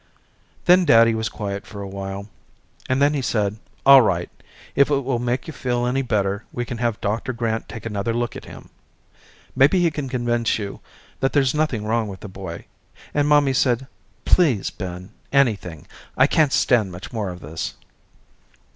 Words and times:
Then 0.65 0.83
daddy 0.83 1.13
was 1.13 1.29
quiet 1.29 1.67
for 1.67 1.79
a 1.83 1.87
while, 1.87 2.27
and 2.89 2.99
then 2.99 3.13
he 3.13 3.21
said 3.21 3.57
all 3.85 4.01
right, 4.01 4.31
if 4.75 4.89
it 4.89 5.01
will 5.03 5.19
make 5.19 5.45
you 5.45 5.53
feel 5.53 5.85
any 5.85 6.01
better 6.01 6.43
we 6.51 6.65
can 6.65 6.79
have 6.79 6.99
Doctor 7.01 7.31
Grant 7.33 7.69
take 7.69 7.85
another 7.85 8.11
look 8.11 8.35
at 8.35 8.45
him. 8.45 8.69
Maybe 9.55 9.79
he 9.83 9.91
can 9.91 10.09
convince 10.09 10.57
you 10.57 10.79
that 11.19 11.33
there's 11.33 11.53
nothing 11.53 11.85
wrong 11.85 12.07
with 12.07 12.21
the 12.21 12.27
boy, 12.27 12.65
and 13.13 13.27
mommy 13.27 13.53
said 13.53 13.85
please, 14.25 14.71
Ben, 14.71 15.11
anything, 15.31 15.85
I 16.17 16.25
can't 16.25 16.51
stand 16.51 16.91
much 16.91 17.13
more 17.13 17.29
of 17.29 17.41
this. 17.41 17.75